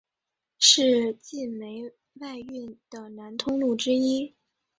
[0.57, 4.33] 是晋煤外运的南通路之一。